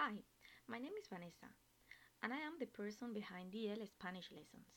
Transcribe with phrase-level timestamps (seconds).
[0.00, 0.14] Hi,
[0.68, 1.50] my name is Vanessa,
[2.22, 4.70] and I am the person behind DL Spanish Lessons.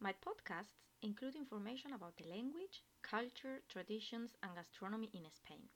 [0.00, 5.70] My podcasts include information about the language, culture, traditions, and gastronomy in Spain.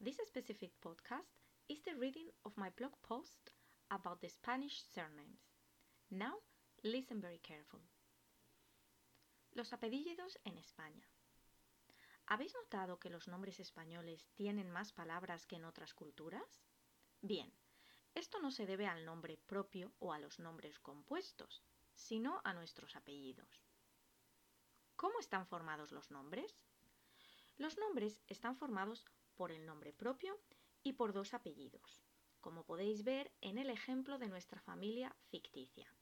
[0.00, 1.36] This specific podcast
[1.68, 3.52] is the reading of my blog post
[3.90, 5.52] about the Spanish surnames.
[6.10, 6.40] Now,
[6.82, 7.92] listen very carefully.
[9.54, 11.04] Los apellidos en España.
[12.26, 16.62] ¿Habéis notado que los nombres españoles tienen más palabras que en otras culturas?
[17.20, 17.52] Bien,
[18.14, 21.62] esto no se debe al nombre propio o a los nombres compuestos,
[21.94, 23.64] sino a nuestros apellidos.
[24.96, 26.64] ¿Cómo están formados los nombres?
[27.56, 29.04] Los nombres están formados
[29.36, 30.38] por el nombre propio
[30.82, 32.02] y por dos apellidos,
[32.40, 35.92] como podéis ver en el ejemplo de nuestra familia ficticia.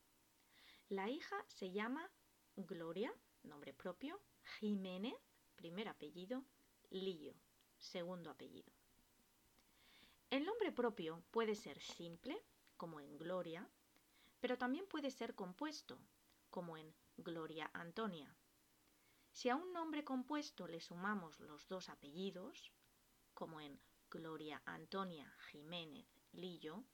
[0.88, 2.10] La hija se llama
[2.56, 4.20] Gloria, nombre propio,
[4.59, 5.15] Jiménez,
[5.54, 6.45] primer apellido,
[6.90, 7.34] Lío,
[7.79, 8.73] segundo apellido.
[10.30, 12.40] El nombre propio puede ser simple,
[12.76, 13.68] como en Gloria,
[14.40, 15.98] pero también puede ser compuesto,
[16.50, 18.32] como en Gloria Antonia.
[19.32, 22.72] Si a un nombre compuesto le sumamos los dos apellidos,
[23.34, 26.84] como en Gloria Antonia Jiménez Lillo,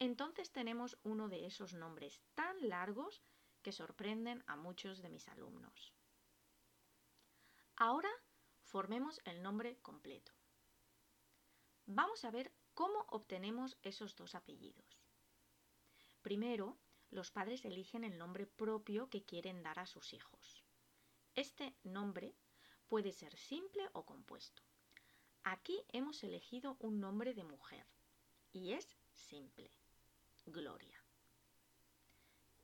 [0.00, 3.22] entonces tenemos uno de esos nombres tan largos
[3.62, 5.94] que sorprenden a muchos de mis alumnos.
[7.76, 8.10] Ahora
[8.62, 10.35] formemos el nombre completo.
[11.86, 15.00] Vamos a ver cómo obtenemos esos dos apellidos.
[16.20, 16.76] Primero,
[17.10, 20.64] los padres eligen el nombre propio que quieren dar a sus hijos.
[21.36, 22.34] Este nombre
[22.88, 24.64] puede ser simple o compuesto.
[25.44, 27.86] Aquí hemos elegido un nombre de mujer
[28.50, 29.70] y es simple,
[30.44, 31.00] Gloria.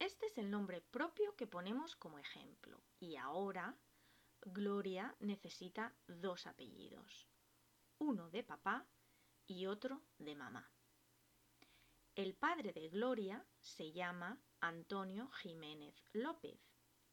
[0.00, 3.76] Este es el nombre propio que ponemos como ejemplo y ahora
[4.40, 7.28] Gloria necesita dos apellidos,
[7.98, 8.84] uno de papá
[9.52, 10.70] y otro de mamá.
[12.14, 16.58] El padre de Gloria se llama Antonio Jiménez López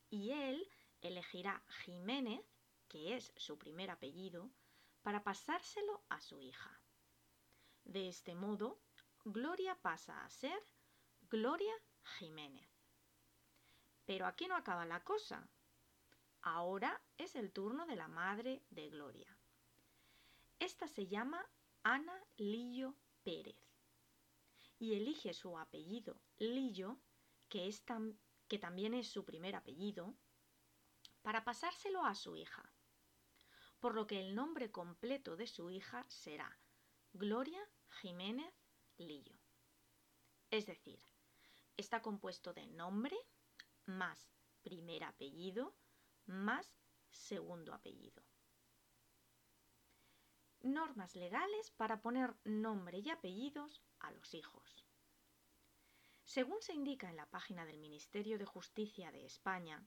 [0.10, 0.68] y él
[1.02, 2.42] elegirá Jiménez,
[2.88, 4.50] que es su primer apellido,
[5.04, 6.82] para pasárselo a su hija.
[7.84, 8.80] De este modo,
[9.26, 10.62] Gloria pasa a ser
[11.30, 11.74] Gloria
[12.18, 12.70] Jiménez.
[14.06, 15.48] Pero aquí no acaba la cosa.
[16.42, 19.38] Ahora es el turno de la madre de Gloria.
[20.60, 21.46] Esta se llama
[21.92, 23.58] Ana Lillo Pérez.
[24.78, 27.00] Y elige su apellido Lillo,
[27.48, 30.14] que, también es su primer apellido,
[31.24, 32.72] para pasárselo a su hija,
[33.80, 36.60] por lo que el nombre completo de su hija será
[37.14, 38.54] Gloria Jiménez
[38.98, 39.40] Lillo.
[40.52, 41.00] Es decir,
[41.76, 43.18] está compuesto de nombre
[43.88, 45.76] más primer apellido
[46.28, 48.24] más segundo apellido
[50.62, 54.86] normas legales para poner nombre y apellidos a los hijos.
[56.24, 59.84] Según se indica en la página del Ministerio de Justicia de España,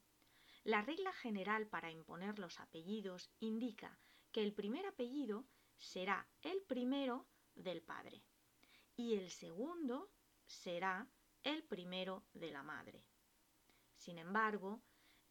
[0.65, 3.99] la regla general para imponer los apellidos indica
[4.33, 5.44] que el primer apellido
[5.77, 8.25] será el primero del padre
[8.97, 10.10] y el segundo
[10.47, 11.09] será
[11.43, 13.04] el primero de la madre.
[13.97, 14.83] Sin embargo,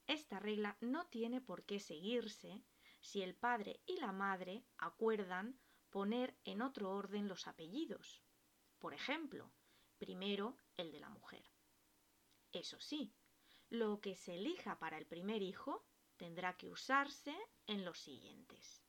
[0.08, 2.62] esta regla no tiene por qué seguirse
[3.02, 8.24] si el padre y la madre acuerdan poner en otro orden los apellidos.
[8.80, 9.52] Por ejemplo,
[9.98, 11.44] primero el de la mujer.
[12.52, 13.14] Eso sí,
[13.70, 15.86] lo que se elija para el primer hijo
[16.18, 17.36] tendrá que usarse
[17.68, 18.84] en los siguientes.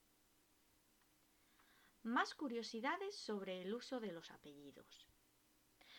[2.02, 5.06] Más curiosidades sobre el uso de los apellidos.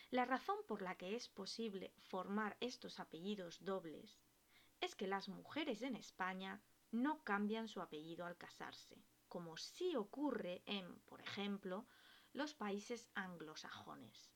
[0.09, 4.19] La razón por la que es posible formar estos apellidos dobles
[4.81, 6.61] es que las mujeres en España
[6.93, 11.87] no cambian su apellido al casarse, como sí ocurre en, por ejemplo,
[12.33, 14.31] los países anglosajones.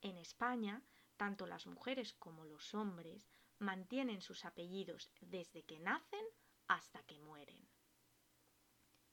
[0.00, 0.82] En España,
[1.16, 6.24] tanto las mujeres como los hombres mantienen sus apellidos desde que nacen
[6.66, 7.68] hasta que mueren.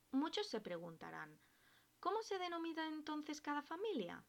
[0.10, 1.40] Muchos se preguntarán,
[2.00, 4.26] ¿cómo se denomina entonces cada familia?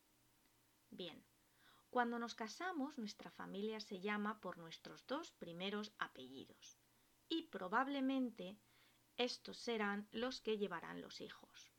[0.91, 1.25] Bien,
[1.89, 6.82] cuando nos casamos nuestra familia se llama por nuestros dos primeros apellidos
[7.33, 8.59] y probablemente
[9.17, 11.73] estos serán los que llevarán los hijos.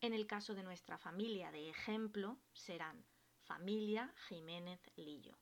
[0.00, 3.04] En el caso de nuestra familia de ejemplo serán
[3.42, 5.36] familia Jiménez Lillo.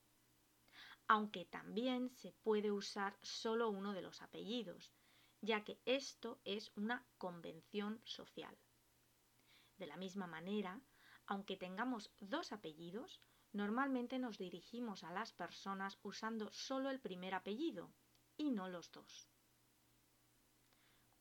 [1.07, 4.93] Aunque también se puede usar solo uno de los apellidos,
[5.41, 8.59] ya que esto es una convención social.
[9.77, 10.81] De la misma manera,
[11.27, 13.21] aunque tengamos dos apellidos,
[13.53, 17.93] normalmente nos dirigimos a las personas usando solo el primer apellido,
[18.37, 19.29] y no los dos.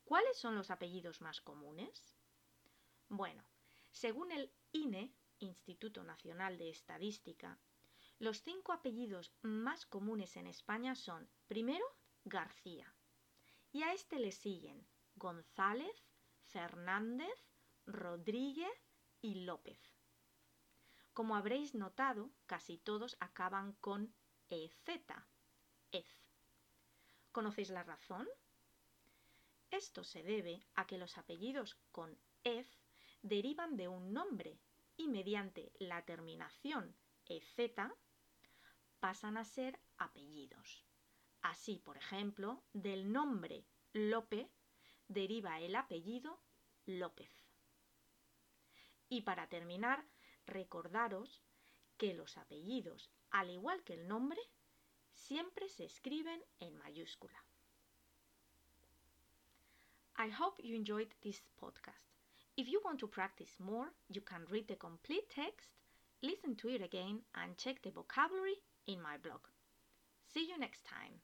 [0.03, 2.15] ¿Cuáles son los apellidos más comunes?
[3.07, 3.43] Bueno,
[3.91, 7.59] según el INE, Instituto Nacional de Estadística,
[8.19, 11.85] los cinco apellidos más comunes en España son, primero,
[12.23, 12.93] García,
[13.71, 16.05] y a este le siguen González,
[16.43, 17.33] Fernández,
[17.85, 18.91] Rodríguez
[19.21, 19.79] y López.
[21.13, 24.13] Como habréis notado, casi todos acaban con
[24.49, 24.87] EZ,
[25.91, 26.30] EZ.
[27.31, 28.27] ¿Conocéis la razón?
[29.69, 32.67] Esto se debe a que los apellidos con EZ
[33.21, 34.59] derivan de un nombre
[34.97, 36.95] y mediante la terminación
[37.25, 37.71] EZ
[38.99, 40.85] pasan a ser apellidos.
[41.41, 44.51] Así, por ejemplo, del nombre Lope
[45.07, 46.41] deriva el apellido
[46.85, 47.31] López.
[49.09, 50.05] Y para terminar,
[50.45, 51.41] recordaros
[51.97, 54.41] que los apellidos, al igual que el nombre,
[55.13, 57.43] siempre se escriben en mayúscula.
[60.17, 62.11] I hope you enjoyed this podcast.
[62.57, 65.69] If you want to practice more, you can read the complete text,
[66.21, 69.47] listen to it again, and check the vocabulary in my blog.
[70.27, 71.21] See you next time.